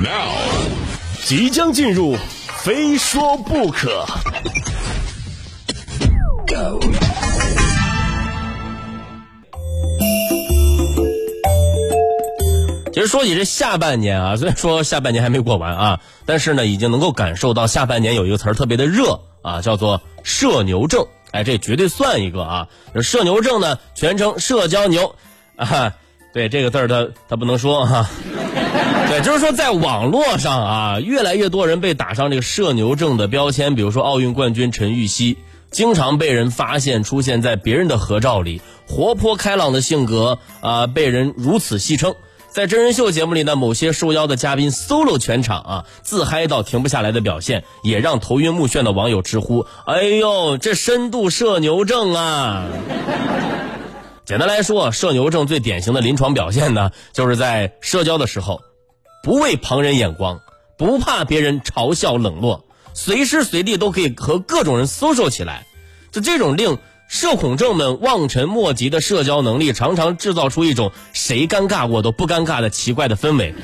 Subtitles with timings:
[0.00, 0.30] Now，
[1.24, 2.16] 即将进入，
[2.58, 4.06] 非说不可。
[12.92, 21.04] 其实说起这下半年啊， 虽然说下半年还没过完啊，但是呢，已经能够感受到下半年有一个词儿特别的热啊，叫做社牛症。
[21.32, 22.68] 哎，这绝对算一个啊！
[23.02, 25.16] 社牛症呢，全称社交牛
[25.56, 25.92] 啊。
[26.32, 28.08] 对这个字儿，它它不能说哈。
[29.18, 33.74] 对，就是说在网络上啊，越来越多人被打上这个社牛症的标签。
[33.74, 35.36] 比如说奥运冠军陈芋汐，
[35.72, 42.14] 经常被人发现出现在别人的合照里，活泼开朗的性格啊，被人如此戏称。
[42.48, 52.66] 在真人秀节目里呢，某些受邀的嘉宾 solo 全场啊，自嗨到停不下来的表现，也让头晕目眩的网友直呼：“哎呦，这深度社牛症啊！”
[54.24, 58.60] 简单来说，社牛症最典型的临床表现呢，就是在社交的时候，
[59.22, 60.40] 不畏旁人眼光，
[60.76, 62.64] 不怕别人嘲笑冷落，
[62.94, 65.66] 随时随地都可以和各种人 social 起来，
[66.12, 66.78] 就这种令。
[67.10, 73.54] 社恐症们望尘莫及的社交能力，常常制造出一种谁尴尬我都不尴尬的奇怪的氛围。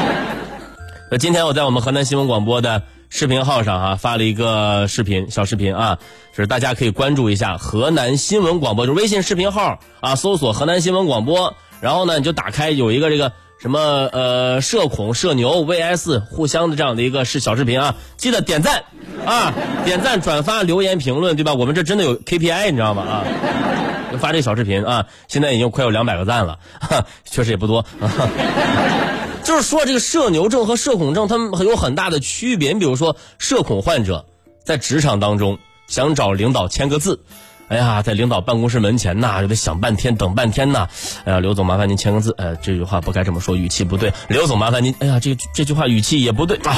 [1.10, 5.98] 那今天我在我们河南新闻广播的视频号上啊发了一个视频，小视频啊，
[6.32, 13.32] 就是大家可以关注一下河南新闻广播，就是微信视频号啊，搜索河南新闻广播，然后呢你就打开有一个这个。
[13.60, 13.78] 什么
[14.12, 18.84] 呃社恐社牛 vs 互相的这样的一个是小视频啊，记得点赞
[19.26, 19.52] 啊，
[19.84, 21.52] 点赞转发留言评论对吧？
[21.52, 23.24] 我们这真的有 KPI 你知道吗啊？
[24.18, 26.58] 发这小视频啊，现在已经快有两百个赞了，
[27.30, 28.30] 确实也不多啊。
[29.44, 32.72] 就是说这个社牛症和社恐症，他们有很大的区别。
[32.72, 34.24] 你比如说社恐患者
[34.64, 37.20] 在职场当中想找领导签个字。
[37.70, 40.88] 哎呀，在领导办公室门前呐，就得想半天，等半天呐。
[41.24, 42.34] 哎呀，刘总，麻烦您签个字。
[42.36, 44.12] 哎，这句话不该这么说，语气不对。
[44.26, 44.92] 刘总，麻烦您。
[44.98, 46.74] 哎呀，这这句话语气也不对啊，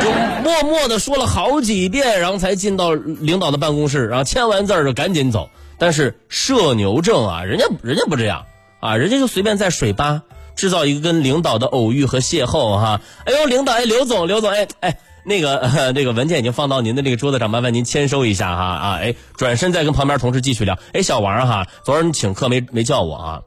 [0.00, 0.08] 就
[0.44, 5.50] 默默的说了好几遍，然后才进到领导的办公室，然后签完字就赶紧走。
[5.76, 8.44] 但是社牛症啊，人家人家不这样
[8.78, 10.22] 啊，人家就随便在水吧
[10.54, 13.00] 制造一个跟领导的偶遇和邂逅哈。
[13.24, 14.98] 哎呦，领导，哎，刘总，刘总，哎哎。
[15.24, 20.78] 那个 那个文件已经放到您的那个桌子上，麻烦您签收一下哈啊哎，转身再跟旁边同事继续聊。
[20.92, 23.40] 哎，小王哈，昨儿你请客没没叫我啊？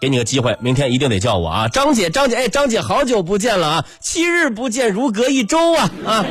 [0.00, 1.66] 给你个机会，明天一定得叫我啊！
[1.66, 3.84] 张姐，张姐，哎，张姐，好久不见了啊！
[4.00, 6.24] 七日不见，如隔一周啊啊！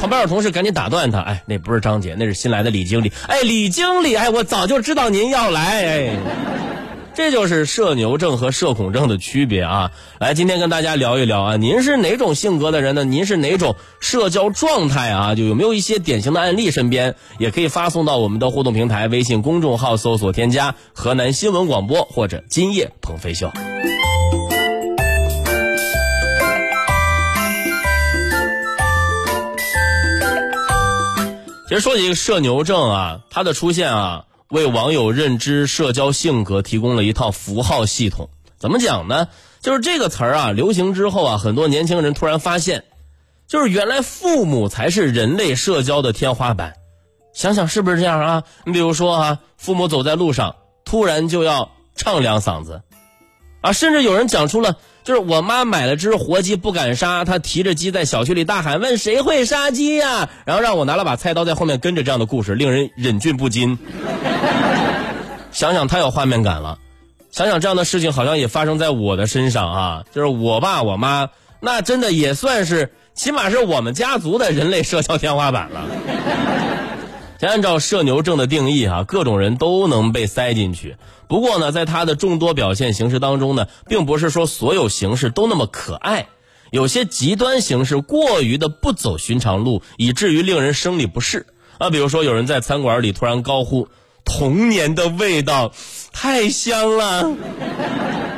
[0.00, 3.12] 旁边有同事赶紧打断他，哎，那不是张姐，那是新来的李经理。
[3.28, 6.67] 哎，李经理，哎，我早就知道您要来，哎。
[7.18, 9.90] 这就是社牛症和社恐症的区别啊！
[10.20, 13.02] 来，今天跟大家聊一聊啊，您是哪种性格的人呢？
[13.02, 15.34] 您是哪种社交状态啊？
[15.34, 16.70] 就有没有一些典型的案例？
[16.70, 23.50] 身边也可以发送到我们的互动平台微信公众号，搜索添加河南新闻广播或者今夜鹏飞秀。
[31.68, 34.24] 其实说起社牛症啊，它的出现啊。
[34.50, 38.28] 为网友认知社交性格提供了一套符号系统。
[38.58, 39.28] 怎么讲呢？
[39.60, 42.84] 就是这个词儿啊，流行之后啊，很多年轻人突然发现，
[43.46, 46.74] 就是原来父母才是人类社交的天花板。
[47.34, 48.42] 想想是不是这样啊？
[48.64, 50.54] 你比如说啊，父母走在路上，
[50.84, 52.80] 突然就要唱两嗓子，
[53.60, 54.76] 啊，甚至有人讲出了。
[55.08, 60.28] 就是我妈买了只活鸡不敢杀，她提着鸡在小区里大喊问谁会杀鸡呀？
[60.44, 63.78] 然后让我拿了把菜刀在后面跟着，这样的故事令人忍俊不禁。
[65.50, 66.78] 想想太有画面感了，
[67.30, 70.04] 想想这样的事情好像也发生在我的身上啊！
[70.12, 75.86] 就是我爸我妈，那真的也算是起码是我们家族的人类社交天花板了。
[77.40, 80.96] 先按照社牛症的定义啊，各种人都能被塞进去。
[81.28, 86.26] 不过呢，在他的众多表现形式当中呢，并不是说所有形式都那么可爱，
[86.72, 91.46] 有些极端形式过于的不走寻常路，以至于令人生理不适
[91.78, 91.90] 啊。
[91.90, 93.86] 比如说，有人在餐馆里突然高呼
[94.24, 95.72] “童年的味道，
[96.12, 97.36] 太香了”，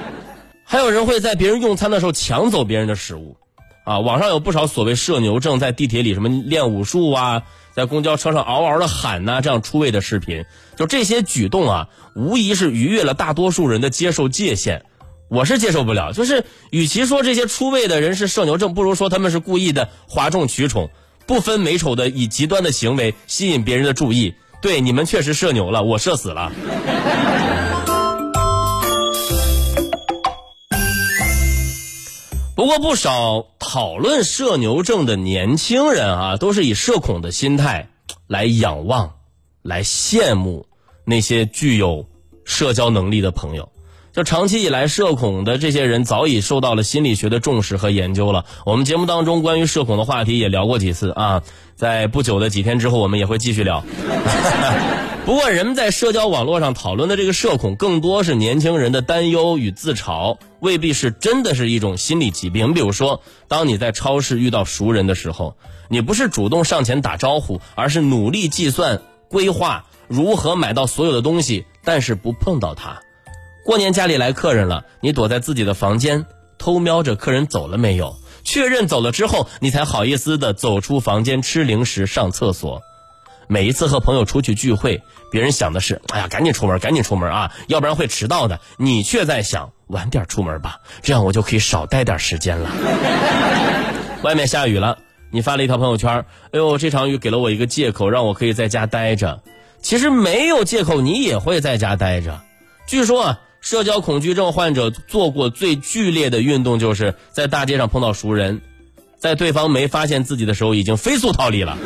[0.62, 3.38] 还有人会在别人用餐的时候抢走别人的食物
[3.84, 4.00] 啊。
[4.00, 7.42] 网上有不少所谓社牛症，在地铁里什么练武术啊。
[7.74, 10.44] 在公交车上嗷嗷的喊呐，这样出位的视频，
[10.76, 14.84] 就这些举动啊，无疑是逾越了大多数人的接受界限。
[15.28, 16.12] 我是接受不了。
[16.12, 20.90] 就是，与其说这些出位的人是社牛症，不如说他们是故意的哗众取宠，
[21.26, 24.34] 不分美丑的以极端的行为吸引别人的注意。
[24.60, 26.50] 对，你们确实社牛了，我社死了。
[32.70, 37.88] 过不少讨论社牛症的年轻人啊，都是以社恐的心态
[38.28, 39.14] 来仰望、
[39.60, 40.66] 来羡慕
[41.04, 42.06] 那些具有
[42.44, 43.72] 社交能力的朋友。
[44.12, 48.44] 就长期以来，社恐的这些人早已受到了心理学的重视和研究了。
[48.64, 51.42] 我们节目当中关于社恐的话题也聊过几次啊，
[51.74, 53.82] 在不久的几天之后，我们也会继续聊。
[55.30, 62.74] 不过，人们在社交网络上讨论的这个社恐，更多是年轻人的担忧与自嘲，未必是真的是一种心理疾病。
[62.74, 65.56] 比如说，当你在超市遇到熟人的时候，
[65.88, 73.00] 你不是主动上前打招呼，而是努力计算规划如何买到所有的东西，但是不碰到他。
[73.64, 76.26] 过年家里来客人了，你躲在自己的房间
[76.58, 82.82] 偷瞄着客人走了没有，确认走了之后，你才好意思的走出房间吃零食上厕所。
[83.50, 85.02] 每一次和朋友出去聚会，
[85.32, 88.60] 别人想的是，哎呀，赶紧出门，赶紧出门啊，要不然会迟到的。
[88.76, 92.70] 你却在想，晚点出门吧，这样我就可以少待点时间了。
[94.22, 94.98] 外面下雨了，
[95.32, 99.42] 你发了一条朋友圈，哎呦，这场雨给了我一个借口，让我可以在家待着。
[99.82, 102.40] 其实没有借口，你也会在家待着。
[102.86, 103.40] 据说啊。
[103.62, 108.62] 社交恐惧症患者做过最剧烈的运动，就是在大街上碰到熟人，
[109.18, 111.76] 在对方没发现自己的时候，已经飞速逃离了。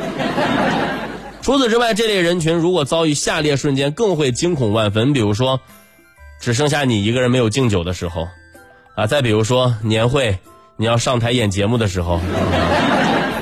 [1.45, 5.13] 除此之外，这类人群如果遭遇下列瞬间，更会惊恐万分。
[5.13, 5.61] 比如说，
[6.41, 8.27] 只剩下你一个人没有敬酒的时候，
[8.95, 10.39] 啊，再比如说年会
[10.79, 12.19] 你要上台演节目的时候。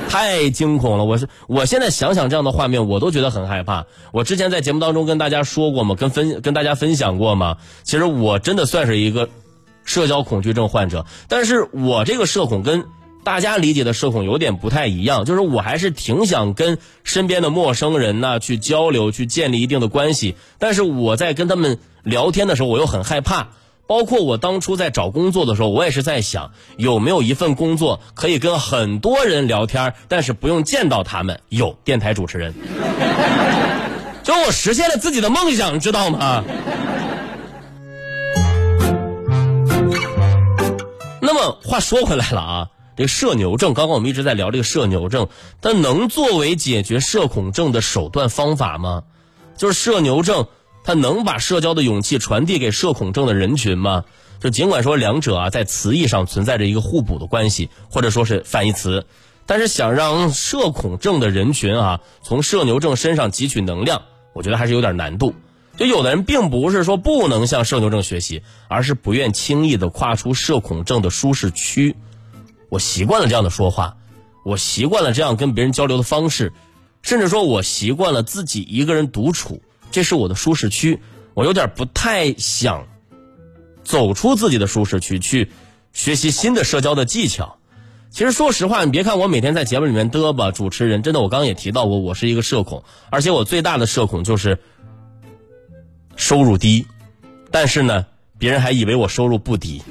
[0.09, 1.05] 太惊恐了！
[1.05, 3.85] 我是我现在想想这样的画面，我都觉得很害怕。
[4.11, 5.95] 我之前在节目当中跟大家说过吗？
[5.95, 7.57] 跟分跟大家分享过吗？
[7.83, 9.29] 其实我真的算是一个
[9.85, 12.83] 社交恐惧症患者，但是我这个社恐跟
[13.23, 23.49] 大家理解的社恐有点不太一样，就是我还是挺想跟身边的陌生人呢去交流，去建立一定的关系，但是我在跟他们聊天的时候，我又很害怕。
[23.85, 31.39] 包括我当初在找工作的时候，我也是在想有没有一份工作可以跟很多人聊天，但是不用见到他们。
[31.49, 32.53] 有电台主持人，
[34.23, 36.43] 就我实现了自己的梦想，知道吗？
[41.21, 45.27] 那么话说回来了啊，这社牛症，刚刚我们一直在聊这个社牛症，
[45.61, 49.03] 它能作为解决社恐症的手段方法吗？
[49.57, 50.47] 就是社牛症。
[50.85, 54.03] 它能把社交的勇气传递给社恐症的人群吗？
[54.41, 59.05] 就尽管说两者啊在词义上存在着一个互补的关系，或者说是反义词，
[59.45, 64.01] 但是想让社恐症的人群啊从社牛症身上汲取能量，
[64.33, 65.33] 我觉得还是有点难度。
[65.77, 71.95] 就有的人并不是说不能向社牛症学习，而是不愿轻易的跨出社恐症的舒适区。
[72.73, 73.97] 我习惯了这样的说话，
[74.43, 76.53] 我习惯了这样跟别人交流的方式，
[77.03, 79.61] 甚至说我习惯了自己一个人独处。
[79.91, 80.99] 这是我的舒适区，
[81.35, 82.87] 我有点不太想
[83.83, 85.51] 走出自己的舒适区去
[85.91, 87.59] 学习新的社交的技巧。
[88.09, 94.57] 其实说实话，你别看我每天在节目里面嘚吧，主持人真的，我刚刚也提到过，我是一个社恐，而且我最大的社恐就是
[96.15, 96.87] 收入低，
[97.51, 98.07] 但是呢，
[98.39, 99.83] 别人还以为我收入不低，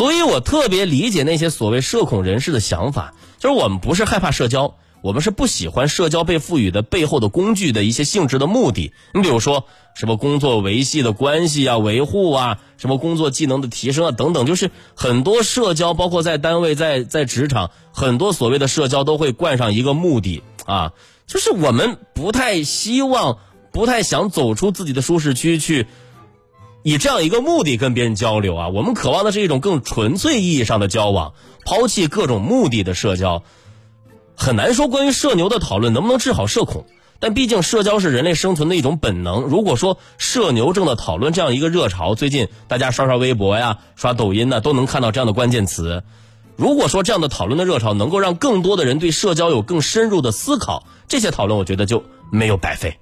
[0.00, 4.76] 所以我特别理解那些所谓社恐人士的想法，就是我们不是害怕社交。
[5.02, 8.94] 我们是不喜欢社交被赋予的背后的工具的一些性质的目的。
[9.12, 20.92] 你比如说什么工作维系的关系啊、维护啊，什么工作技能的提升啊等等，就是很多社交，包括在单位、在在职场，很多所谓的社交都会冠上一个目的啊，
[21.26, 23.36] 就是我们不太希望、
[23.70, 25.86] 不太想走出自己的舒适区去，
[26.82, 28.68] 以这样一个目的跟别人交流啊。
[28.68, 31.34] 我们渴望的是一种更纯粹意义上的交往，
[31.64, 33.42] 抛弃各种目的的社交。
[34.36, 36.86] 很难说关于社牛的讨论能不能治好社恐，
[37.18, 39.42] 但毕竟社交是人类生存的一种本能。
[39.42, 46.02] 如果说社牛症的讨论这样一个热潮，最近大家刷刷微博呀、刷抖音呢，都能看到这样的关键词。
[46.56, 52.98] 如果说这样的讨论的热潮能够让更多的人对社交有更深入的思考，这些讨论我觉得就没有白费。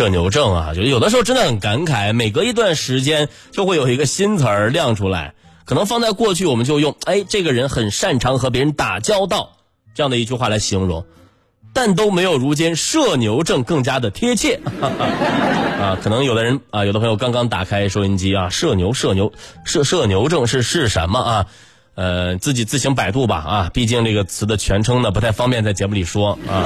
[0.00, 5.34] 社牛症啊，就有的时候真的很感慨，每隔一段时间就会有一个新词儿亮出来。
[5.66, 9.58] 可能放在过去，我们就用“哎，这个人很擅长和别人打交道”
[9.94, 11.04] 这样的一句话来形容，
[11.74, 14.60] 但都没有如今社牛症更加的贴切。
[14.80, 19.34] 啊，可能有的人啊，有的朋友刚刚打开收音机啊，社牛社牛
[19.66, 21.46] 社社牛症是是什么啊？
[21.94, 26.64] 呃，自己自行百度吧啊，毕竟这个词的全称呢不太方便在节目里说啊。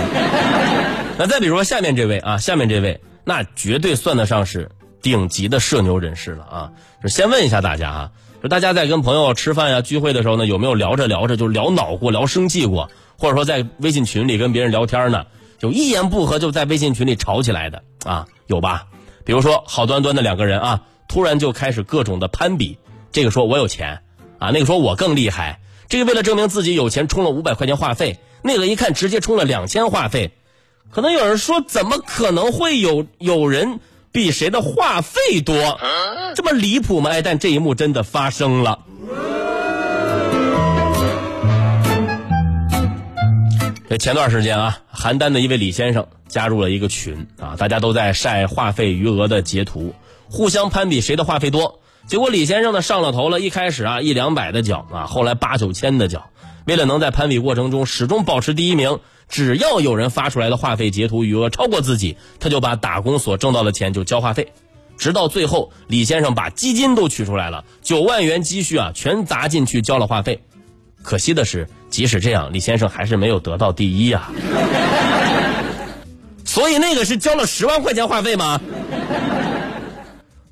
[1.19, 3.01] 那再比如说下面这位啊，下面这位。
[3.25, 4.71] 那绝对算得上是
[5.03, 6.73] 顶级的社牛人士了啊！
[7.03, 8.11] 就先问一下大家啊，
[8.43, 15.27] 就大家在跟朋友吃饭呀、聚会的时候呢，有没有聊着聊着就聊恼过、聊生气过，或者说在微信群里跟别人聊天呢，
[15.59, 18.27] 就一言不合就在微信群里吵起来的啊？
[18.47, 18.87] 有吧？
[19.25, 22.79] 比如说好端端的两个人啊，突然就开始各种的攀比，
[23.11, 24.01] 这个说我有钱
[24.39, 30.33] 啊，那个说我更厉害，这个为了证明自己有钱，充了五百块钱话费；那个一看直接充了两千话费。
[30.91, 33.81] 可能有人说，怎么可能会有有人
[34.13, 35.79] 比谁的话费多？
[36.35, 37.11] 这么离谱吗？
[37.11, 38.79] 哎，但这一幕真的发生了。
[43.89, 49.95] 这前段时间啊，邯郸的一位李先生加入了一个群啊，大家都在晒话费余额的截图，
[50.29, 51.81] 互相攀比谁的话费多。
[52.07, 56.31] 结果李先生呢上了头了，一开始啊一两百的缴啊，后来八九千的缴。
[56.65, 64.53] 为了能在攀比过程中始终保持第一名，只要有人发出来的话费截图余额超过自己，他就把打工所挣到的钱就交话费。
[64.97, 70.43] 直到最后，李先生把基金都取出来了，九万元积蓄啊全砸进去交了话费。
[71.03, 74.31] 可惜的是，即使这样，李先生还是没有得到第一呀。
[76.45, 78.61] 所以那个是交了十万块钱话费吗？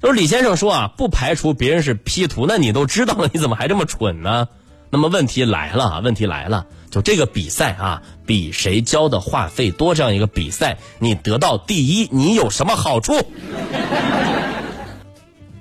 [0.03, 4.49] 就是李先生说啊，不排除别人是 P 图，那你都知道了，你怎么还这么蠢呢？
[4.95, 13.15] 那么问题来了啊，问题来了，就这个比赛啊，比谁交的话费多这样一个比赛，你得到第一，你有什么好处？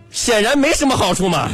[0.09, 1.49] 显然没什么好处嘛。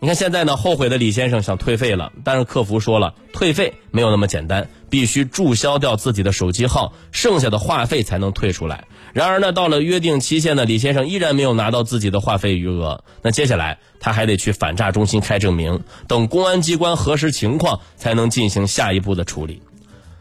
[0.00, 8.84] 你看现在呢，后悔的李先生想退费了，但是客服说了，退费没有那么简单，必须注销掉自己的手机号，剩下的话费才能退出来。
[9.12, 13.02] 然而呢，到了约定期限呢，李先生依然没有拿到自己的话费余额。
[13.22, 19.62] 那接下来他还得去反诈中心开证明，等公安机关核实情况，才能进行下一步的处理。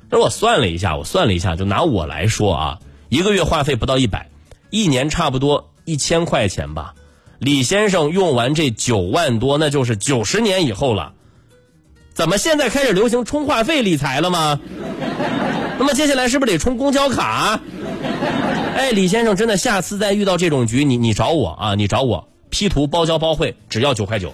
[0.09, 2.79] 那我算了一下，我算了一下，就拿我来说啊，
[3.09, 4.31] 一个月话费不到一百，
[4.71, 6.95] 一年差不多一千块钱吧。
[7.39, 11.13] 李先生用完这九万多，那就是九十年以后了。
[12.13, 14.59] 怎么现在开始流行充话费理财了吗？
[15.77, 17.59] 那么接下来是不是得充公交卡？
[18.75, 24.33] 哎，李先生，真的，下次再遇到这种局，你你找我啊，你找我，P 图包教包会，只要九块九。